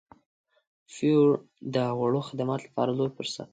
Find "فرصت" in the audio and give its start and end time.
3.17-3.41